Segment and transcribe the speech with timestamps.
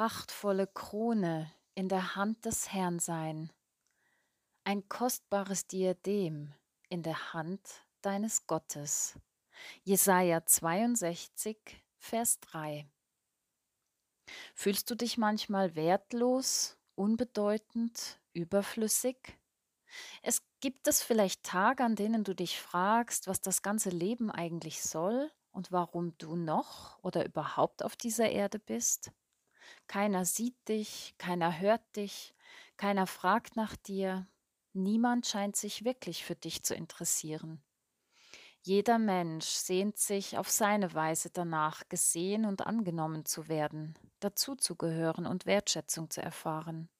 [0.00, 3.52] prachtvolle Krone in der Hand des Herrn sein,
[4.64, 6.54] ein kostbares Diadem
[6.88, 7.60] in der Hand
[8.00, 9.18] deines Gottes.
[9.82, 11.58] Jesaja 62,
[11.98, 12.88] Vers 3.
[14.54, 19.38] Fühlst du dich manchmal wertlos, unbedeutend, überflüssig?
[20.22, 24.82] Es gibt es vielleicht Tage, an denen du dich fragst, was das ganze Leben eigentlich
[24.82, 29.12] soll und warum du noch oder überhaupt auf dieser Erde bist?
[29.86, 32.34] Keiner sieht dich, keiner hört dich,
[32.76, 34.26] keiner fragt nach dir,
[34.72, 37.62] niemand scheint sich wirklich für dich zu interessieren.
[38.62, 45.46] Jeder Mensch sehnt sich auf seine Weise danach, gesehen und angenommen zu werden, dazuzugehören und
[45.46, 46.90] Wertschätzung zu erfahren.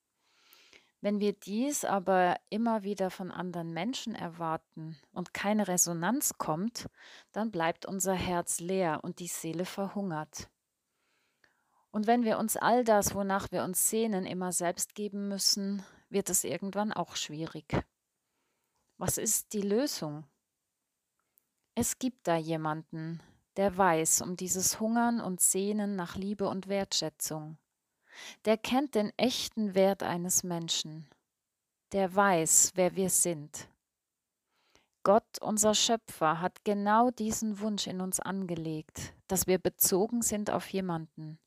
[1.01, 6.87] Wenn wir dies aber immer wieder von anderen Menschen erwarten und keine Resonanz kommt,
[7.31, 10.50] dann bleibt unser Herz leer und die Seele verhungert.
[11.91, 16.29] Und wenn wir uns all das, wonach wir uns sehnen, immer selbst geben müssen, wird
[16.29, 17.65] es irgendwann auch schwierig.
[18.97, 20.25] Was ist die Lösung?
[21.75, 23.21] Es gibt da jemanden,
[23.57, 27.57] der weiß um dieses Hungern und Sehnen nach Liebe und Wertschätzung
[28.45, 31.09] der kennt den echten Wert eines Menschen.
[31.91, 33.67] Der weiß, wer wir sind.
[35.03, 40.69] Gott, unser Schöpfer, hat genau diesen Wunsch in uns angelegt, dass wir bezogen sind auf
[40.69, 41.39] jemanden,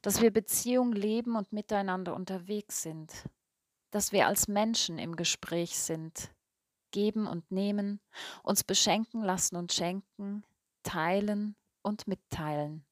[0.00, 3.12] dass wir Beziehung leben und miteinander unterwegs sind,
[3.90, 6.30] dass wir als Menschen im Gespräch sind,
[6.90, 8.00] geben und nehmen,
[8.42, 10.44] uns beschenken lassen und schenken,
[10.82, 12.84] teilen und mitteilen.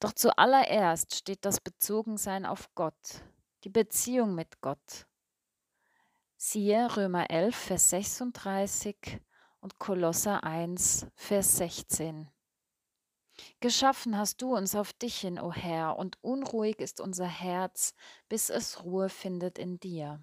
[0.00, 3.22] Doch zuallererst steht das Bezogensein auf Gott,
[3.64, 5.06] die Beziehung mit Gott.
[6.38, 9.20] Siehe Römer 11, Vers 36
[9.60, 12.28] und Kolosser 1, Vers 16.
[13.60, 17.94] Geschaffen hast du uns auf dich hin, o Herr, und unruhig ist unser Herz,
[18.28, 20.22] bis es Ruhe findet in dir.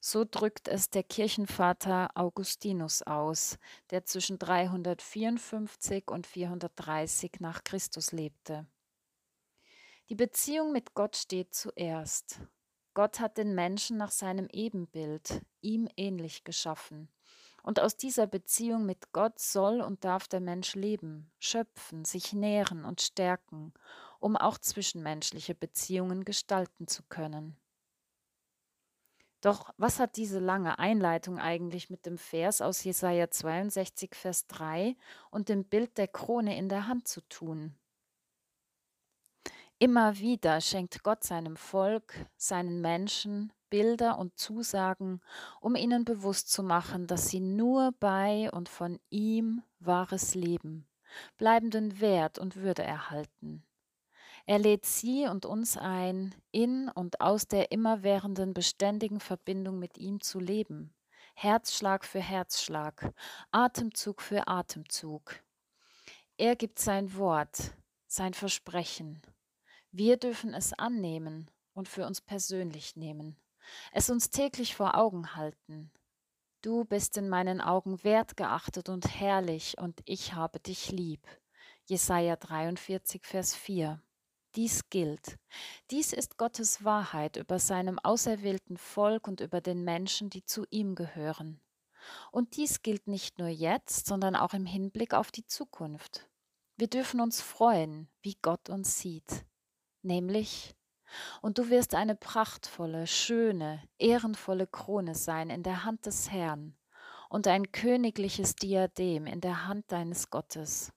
[0.00, 3.58] So drückt es der Kirchenvater Augustinus aus,
[3.90, 8.66] der zwischen 354 und 430 nach Christus lebte.
[10.08, 12.40] Die Beziehung mit Gott steht zuerst.
[12.94, 17.08] Gott hat den Menschen nach seinem Ebenbild, ihm ähnlich geschaffen.
[17.64, 22.84] Und aus dieser Beziehung mit Gott soll und darf der Mensch leben, schöpfen, sich nähren
[22.84, 23.72] und stärken,
[24.20, 27.56] um auch zwischenmenschliche Beziehungen gestalten zu können.
[29.40, 34.96] Doch was hat diese lange Einleitung eigentlich mit dem Vers aus Jesaja 62, Vers 3
[35.30, 37.74] und dem Bild der Krone in der Hand zu tun?
[39.78, 45.20] Immer wieder schenkt Gott seinem Volk, seinen Menschen Bilder und Zusagen,
[45.60, 50.86] um ihnen bewusst zu machen, dass sie nur bei und von ihm wahres Leben,
[51.38, 53.64] bleibenden Wert und Würde erhalten.
[54.46, 60.20] Er lädt sie und uns ein, in und aus der immerwährenden beständigen Verbindung mit ihm
[60.20, 60.94] zu leben,
[61.34, 63.12] Herzschlag für Herzschlag,
[63.50, 65.42] Atemzug für Atemzug.
[66.36, 67.74] Er gibt sein Wort,
[68.06, 69.20] sein Versprechen,
[69.96, 73.36] wir dürfen es annehmen und für uns persönlich nehmen,
[73.92, 75.92] es uns täglich vor Augen halten.
[76.62, 81.24] Du bist in meinen Augen wertgeachtet und herrlich, und ich habe dich lieb.
[81.84, 84.02] Jesaja 43, Vers 4.
[84.56, 85.38] Dies gilt.
[85.92, 90.96] Dies ist Gottes Wahrheit über seinem auserwählten Volk und über den Menschen, die zu ihm
[90.96, 91.60] gehören.
[92.32, 96.28] Und dies gilt nicht nur jetzt, sondern auch im Hinblick auf die Zukunft.
[96.76, 99.44] Wir dürfen uns freuen, wie Gott uns sieht
[100.04, 100.74] nämlich
[101.42, 106.76] und du wirst eine prachtvolle, schöne, ehrenvolle Krone sein in der Hand des Herrn
[107.28, 110.92] und ein königliches Diadem in der Hand deines Gottes.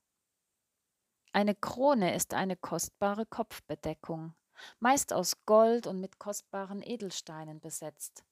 [1.33, 4.33] Eine Krone ist eine kostbare Kopfbedeckung,
[4.79, 8.23] meist aus Gold und mit kostbaren Edelsteinen besetzt.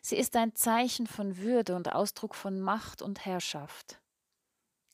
[0.00, 4.00] Sie ist ein Zeichen von Würde und Ausdruck von Macht und Herrschaft.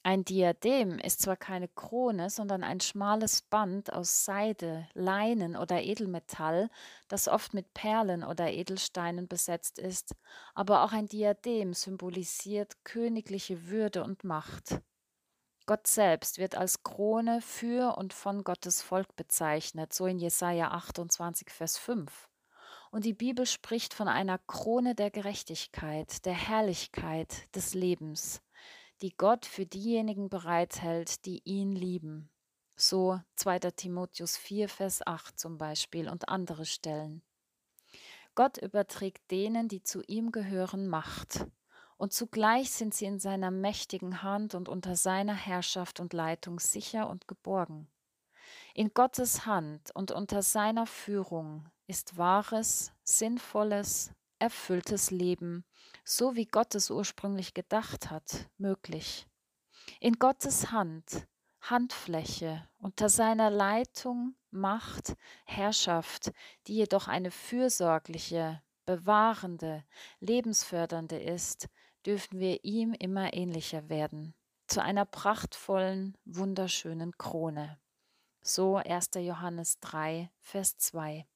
[0.05, 6.71] Ein Diadem ist zwar keine Krone, sondern ein schmales Band aus Seide, Leinen oder Edelmetall,
[7.07, 10.17] das oft mit Perlen oder Edelsteinen besetzt ist,
[10.55, 14.81] aber auch ein Diadem symbolisiert königliche Würde und Macht.
[15.67, 21.49] Gott selbst wird als Krone für und von Gottes Volk bezeichnet, so in Jesaja 28,
[21.51, 22.29] Vers 5.
[22.91, 28.43] Und die Bibel spricht von einer Krone der Gerechtigkeit, der Herrlichkeit, des Lebens
[29.03, 32.31] die Gott für diejenigen bereithält, die ihn lieben.
[32.77, 33.59] So 2.
[33.73, 37.23] Timotheus 4, Vers 8 zum Beispiel und andere Stellen.
[38.35, 41.47] Gott überträgt denen, die zu ihm gehören, Macht,
[41.99, 47.09] und zugleich sind sie in seiner mächtigen Hand und unter seiner Herrschaft und Leitung sicher
[47.09, 47.89] und geborgen.
[48.75, 55.65] In Gottes Hand und unter seiner Führung ist wahres, sinnvolles, erfülltes Leben,
[56.05, 59.29] so wie Gott es ursprünglich gedacht hat, möglich.
[60.01, 61.29] In Gottes Hand,
[61.61, 65.15] Handfläche, unter seiner Leitung, Macht,
[65.47, 66.33] Herrschaft,
[66.67, 69.85] die jedoch eine fürsorgliche, bewahrende,
[70.19, 71.69] lebensfördernde ist,
[72.05, 74.35] dürfen wir ihm immer ähnlicher werden,
[74.67, 77.79] zu einer prachtvollen, wunderschönen Krone.
[78.41, 79.11] So 1.
[79.21, 81.29] Johannes 3, Vers 2.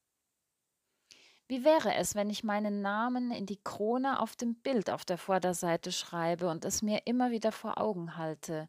[1.48, 5.16] Wie wäre es, wenn ich meinen Namen in die Krone auf dem Bild auf der
[5.16, 8.68] Vorderseite schreibe und es mir immer wieder vor Augen halte,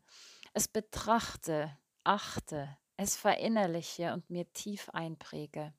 [0.53, 5.73] es betrachte, achte, es verinnerliche und mir tief einpräge?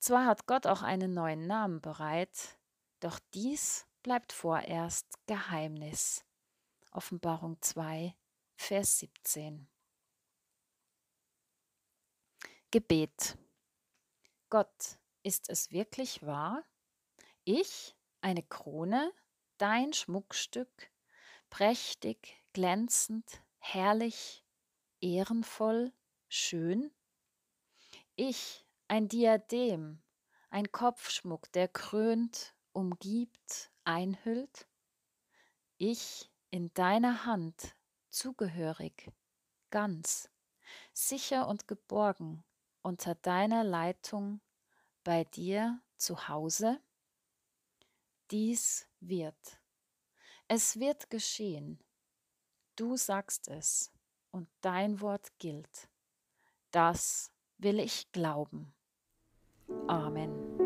[0.00, 2.58] Zwar hat Gott auch einen neuen Namen bereit,
[2.98, 6.24] doch dies bleibt vorerst Geheimnis.
[6.90, 8.14] Offenbarung 2,
[8.56, 9.68] Vers 17.
[12.72, 13.38] Gebet.
[14.50, 16.64] Gott, ist es wirklich wahr?
[17.44, 19.12] Ich, eine Krone,
[19.58, 20.90] dein Schmuckstück,
[21.50, 24.44] prächtig, glänzend, herrlich,
[25.00, 25.92] ehrenvoll,
[26.28, 26.90] schön?
[28.16, 30.02] Ich, ein Diadem,
[30.50, 34.66] ein Kopfschmuck, der krönt, umgibt, einhüllt?
[35.76, 37.76] Ich in deiner Hand,
[38.10, 39.10] zugehörig,
[39.70, 40.30] ganz,
[40.92, 42.42] sicher und geborgen,
[42.82, 44.40] unter deiner Leitung
[45.08, 46.82] bei dir zu Hause?
[48.30, 49.58] Dies wird.
[50.48, 51.82] Es wird geschehen.
[52.76, 53.90] Du sagst es
[54.32, 55.88] und dein Wort gilt.
[56.72, 58.74] Das will ich glauben.
[59.86, 60.57] Amen.